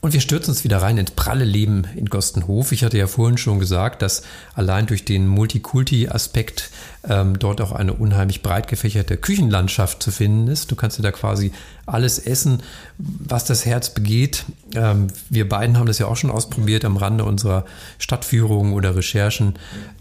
Und 0.00 0.12
wir 0.12 0.20
stürzen 0.20 0.50
uns 0.50 0.64
wieder 0.64 0.82
rein 0.82 0.98
ins 0.98 1.10
pralle 1.10 1.44
Leben 1.44 1.84
in 1.96 2.06
Gostenhof. 2.06 2.72
Ich 2.72 2.84
hatte 2.84 2.96
ja 2.96 3.06
vorhin 3.06 3.38
schon 3.38 3.58
gesagt, 3.58 4.02
dass 4.02 4.22
allein 4.54 4.86
durch 4.86 5.04
den 5.04 5.26
Multikulti-Aspekt 5.26 6.70
ähm, 7.08 7.38
dort 7.38 7.60
auch 7.60 7.72
eine 7.72 7.92
unheimlich 7.92 8.42
breit 8.42 8.68
gefächerte 8.68 9.16
Küchenlandschaft 9.16 10.02
zu 10.02 10.10
finden 10.10 10.48
ist. 10.48 10.70
Du 10.70 10.76
kannst 10.76 10.98
dir 10.98 11.02
da 11.02 11.12
quasi 11.12 11.52
alles 11.86 12.18
essen, 12.18 12.62
was 12.98 13.44
das 13.44 13.66
Herz 13.66 13.90
begeht. 13.90 14.44
Ähm, 14.74 15.08
wir 15.28 15.48
beiden 15.48 15.78
haben 15.78 15.86
das 15.86 15.98
ja 15.98 16.06
auch 16.06 16.16
schon 16.16 16.30
ausprobiert 16.30 16.84
am 16.84 16.96
Rande 16.96 17.24
unserer 17.24 17.64
Stadtführungen 17.98 18.74
oder 18.74 18.96
Recherchen. 18.96 19.54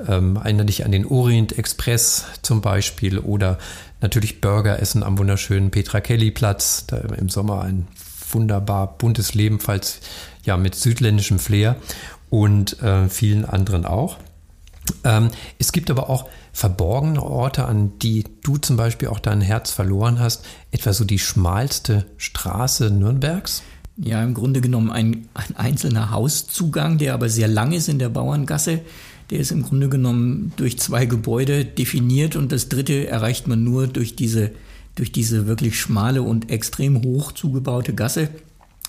Ähm, 0.07 0.35
erinnere 0.35 0.67
dich 0.67 0.85
an 0.85 0.91
den 0.91 1.05
Orient 1.05 1.57
Express 1.57 2.25
zum 2.41 2.61
Beispiel 2.61 3.19
oder 3.19 3.57
natürlich 4.05 4.39
Burger 4.39 4.79
essen 4.79 5.01
am 5.01 5.17
wunderschönen 5.17 5.71
Petra 5.71 5.99
Kelly 5.99 6.29
Platz. 6.29 6.85
Da 6.85 6.97
im 6.97 7.27
Sommer 7.29 7.61
ein 7.61 7.87
wunderbar 8.29 8.97
buntes 8.99 9.33
Leben, 9.33 9.59
falls 9.59 9.99
ja 10.43 10.57
mit 10.57 10.75
südländischem 10.75 11.39
Flair 11.39 11.75
und 12.29 12.81
äh, 12.83 13.09
vielen 13.09 13.45
anderen 13.45 13.83
auch. 13.83 14.17
Ähm, 15.03 15.31
es 15.57 15.71
gibt 15.71 15.89
aber 15.89 16.09
auch 16.11 16.29
verborgene 16.53 17.23
Orte, 17.23 17.65
an 17.65 17.97
die 17.97 18.25
du 18.43 18.57
zum 18.57 18.77
Beispiel 18.77 19.07
auch 19.07 19.19
dein 19.19 19.41
Herz 19.41 19.71
verloren 19.71 20.19
hast, 20.19 20.45
etwa 20.69 20.93
so 20.93 21.03
die 21.03 21.17
schmalste 21.17 22.05
Straße 22.17 22.91
Nürnbergs. 22.91 23.63
Ja, 23.97 24.21
im 24.23 24.35
Grunde 24.35 24.61
genommen 24.61 24.91
ein, 24.91 25.27
ein 25.33 25.55
einzelner 25.55 26.11
Hauszugang, 26.11 26.99
der 26.99 27.15
aber 27.15 27.29
sehr 27.29 27.47
lang 27.47 27.71
ist 27.71 27.87
in 27.87 27.97
der 27.97 28.09
Bauerngasse. 28.09 28.81
Der 29.29 29.39
ist 29.39 29.51
im 29.51 29.63
Grunde 29.63 29.89
genommen 29.89 30.53
durch 30.55 30.77
zwei 30.77 31.05
Gebäude 31.05 31.65
definiert 31.65 32.35
und 32.35 32.51
das 32.51 32.69
dritte 32.69 33.07
erreicht 33.07 33.47
man 33.47 33.63
nur 33.63 33.87
durch 33.87 34.15
diese, 34.15 34.51
durch 34.95 35.11
diese 35.11 35.47
wirklich 35.47 35.79
schmale 35.79 36.21
und 36.21 36.51
extrem 36.51 37.03
hoch 37.03 37.31
zugebaute 37.31 37.93
Gasse. 37.93 38.29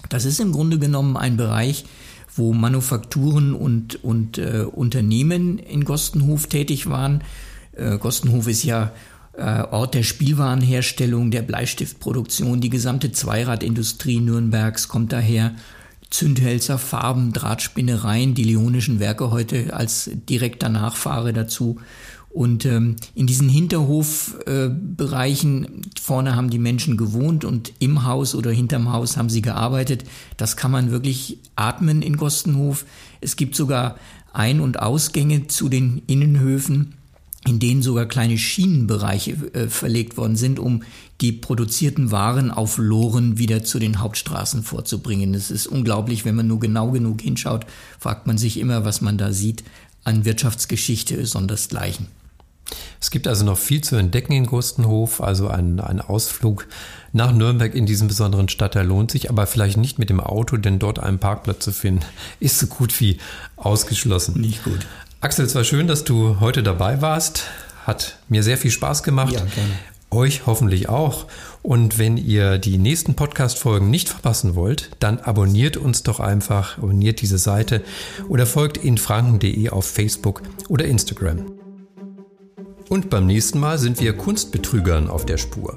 Das 0.09 0.25
ist 0.25 0.41
im 0.41 0.53
Grunde 0.53 0.79
genommen 0.79 1.17
ein 1.17 1.37
Bereich, 1.37 1.85
wo 2.35 2.53
Manufakturen 2.53 3.55
und, 3.55 4.05
und 4.05 4.39
äh, 4.39 4.67
Unternehmen 4.71 5.59
in 5.59 5.85
Gostenhof 5.85 6.49
tätig 6.49 6.89
waren. 6.89 7.23
Äh, 7.73 7.97
Gostenhof 7.99 8.47
ist 8.47 8.63
ja 8.63 8.93
äh, 9.37 9.63
Ort 9.63 9.95
der 9.95 10.03
Spielwarenherstellung, 10.03 11.31
der 11.31 11.43
Bleistiftproduktion. 11.43 12.61
Die 12.61 12.71
gesamte 12.71 13.13
Zweiradindustrie 13.13 14.21
Nürnbergs 14.21 14.89
kommt 14.89 15.13
daher. 15.13 15.55
Zündhölzer, 16.11 16.79
Farben, 16.79 17.33
Drahtspinnereien, 17.33 18.35
die 18.35 18.45
Leonischen 18.45 19.01
Werke 19.01 19.31
heute 19.31 19.75
als 19.75 20.11
direkter 20.29 20.69
Nachfahre 20.69 21.33
dazu. 21.33 21.79
Und 22.37 22.67
ähm, 22.67 22.97
in 23.15 23.27
diesen 23.27 23.49
Hinterhofbereichen 23.49 25.65
äh, 25.65 25.69
vorne 26.01 26.37
haben 26.37 26.51
die 26.51 26.59
Menschen 26.59 26.99
gewohnt 26.99 27.47
und 27.47 27.73
im 27.79 28.05
Haus 28.05 28.35
oder 28.35 28.51
hinterm 28.51 28.93
Haus 28.93 29.17
haben 29.17 29.31
sie 29.31 29.41
gearbeitet. 29.41 30.05
Das 30.37 30.57
kann 30.57 30.71
man 30.71 30.91
wirklich 30.91 31.39
atmen 31.57 32.03
in 32.03 32.19
Gostenhof. 32.19 32.85
Es 33.23 33.37
gibt 33.37 33.55
sogar 33.55 33.97
Ein- 34.35 34.61
und 34.61 34.81
Ausgänge 34.81 35.47
zu 35.47 35.71
den 35.71 36.03
Innenhöfen 36.07 36.93
in 37.47 37.59
denen 37.61 37.83
sogar 37.83 38.07
kleine 38.07 38.39
Schienenbereiche 38.39 39.33
äh, 39.53 39.69
verlegt 39.69 40.17
worden 40.17 40.37
sind, 40.37 40.59
um 40.59 40.83
die 41.21 41.33
produzierten 41.33 42.11
Waren 42.11 42.51
auf 42.51 42.77
Loren 42.77 43.39
wieder 43.39 43.63
zu 43.65 43.79
den 43.79 44.01
Hauptstraßen 44.01 44.63
vorzubringen. 44.63 45.33
Es 45.33 45.51
ist 45.51 45.67
unglaublich, 45.67 46.25
wenn 46.25 46.35
man 46.35 46.49
nur 46.49 46.61
genau 46.61 46.91
genug 46.91 47.23
hinschaut, 47.23 47.65
fragt 47.99 48.27
man 48.27 48.37
sich 48.37 48.59
immer, 48.59 48.85
was 48.85 49.01
man 49.01 49.17
da 49.17 49.33
sieht 49.33 49.65
an 50.05 50.25
Wirtschaftsgeschichte 50.25 51.25
sondersgleichen. 51.25 52.09
Es 53.01 53.11
gibt 53.11 53.29
also 53.29 53.45
noch 53.45 53.59
viel 53.59 53.83
zu 53.83 53.97
entdecken 53.97 54.33
in 54.33 54.47
Gustenhof, 54.47 55.21
also 55.21 55.49
ein, 55.49 55.79
ein 55.79 56.01
Ausflug 56.01 56.67
nach 57.13 57.33
Nürnberg 57.33 57.75
in 57.75 57.87
diesem 57.87 58.09
besonderen 58.09 58.49
Stadtteil 58.49 58.87
lohnt 58.87 59.11
sich, 59.11 59.31
aber 59.31 59.47
vielleicht 59.47 59.77
nicht 59.77 59.99
mit 59.99 60.11
dem 60.11 60.21
Auto, 60.21 60.57
denn 60.57 60.79
dort 60.79 60.99
einen 60.99 61.19
Parkplatz 61.19 61.65
zu 61.65 61.73
finden, 61.73 62.05
ist 62.41 62.59
so 62.59 62.67
gut 62.67 62.99
wie 63.01 63.19
ausgeschlossen. 63.57 64.41
Nicht 64.41 64.65
gut. 64.65 64.87
Axel, 65.21 65.47
es 65.47 65.55
war 65.55 65.65
schön, 65.65 65.87
dass 65.87 66.05
du 66.05 66.41
heute 66.41 66.63
dabei 66.63 67.01
warst. 67.01 67.45
Hat 67.85 68.19
mir 68.29 68.43
sehr 68.43 68.59
viel 68.59 68.71
Spaß 68.71 69.03
gemacht. 69.03 69.33
Ja, 69.33 69.41
gerne. 69.41 69.73
Euch 70.11 70.47
hoffentlich 70.47 70.89
auch. 70.89 71.27
Und 71.63 71.99
wenn 71.99 72.17
ihr 72.17 72.59
die 72.59 72.79
nächsten 72.79 73.15
Podcast-Folgen 73.15 73.91
nicht 73.91 74.09
verpassen 74.11 74.55
wollt, 74.55 74.91
dann 75.01 75.19
abonniert 75.19 75.77
uns 75.79 76.03
doch 76.03 76.21
einfach, 76.21 76.79
abonniert 76.79 77.23
diese 77.23 77.39
Seite 77.39 77.83
oder 78.29 78.47
folgt 78.47 78.77
infranken.de 78.77 79.71
auf 79.71 79.87
Facebook 79.87 80.43
oder 80.69 80.85
Instagram. 80.85 81.47
Und 82.89 83.11
beim 83.11 83.27
nächsten 83.27 83.59
Mal 83.59 83.79
sind 83.79 84.01
wir 84.01 84.17
Kunstbetrügern 84.17 85.09
auf 85.09 85.27
der 85.27 85.39
Spur. 85.39 85.77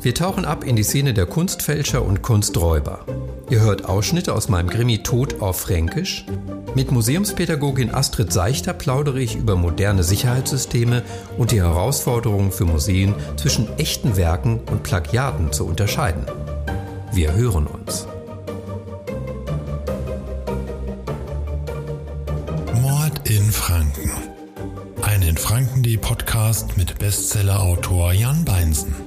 Wir 0.00 0.14
tauchen 0.14 0.44
ab 0.44 0.64
in 0.64 0.76
die 0.76 0.82
Szene 0.82 1.14
der 1.14 1.26
Kunstfälscher 1.26 2.04
und 2.04 2.22
Kunsträuber. 2.22 3.04
Ihr 3.48 3.60
hört 3.60 3.84
Ausschnitte 3.84 4.34
aus 4.34 4.48
meinem 4.48 4.68
Krimi 4.68 5.02
Tod 5.02 5.40
auf 5.40 5.60
Fränkisch. 5.60 6.26
Mit 6.74 6.92
Museumspädagogin 6.92 7.94
Astrid 7.94 8.32
Seichter 8.32 8.74
plaudere 8.74 9.20
ich 9.20 9.36
über 9.36 9.56
moderne 9.56 10.04
Sicherheitssysteme 10.04 11.02
und 11.38 11.52
die 11.52 11.62
Herausforderungen 11.62 12.52
für 12.52 12.66
Museen 12.66 13.14
zwischen 13.36 13.68
echten 13.78 14.16
Werken 14.16 14.60
und 14.70 14.82
Plagiaten 14.82 15.52
zu 15.52 15.64
unterscheiden. 15.64 16.26
Wir 17.12 17.32
hören 17.32 17.66
uns. 17.66 18.06
Mord 22.82 23.30
in 23.30 23.50
Franken. 23.50 24.10
Ein 25.00 25.22
in 25.22 25.36
Franken.de 25.36 25.96
Podcast 25.96 26.76
mit 26.76 26.98
Bestsellerautor 26.98 28.12
Jan 28.12 28.44
Beinsen. 28.44 29.05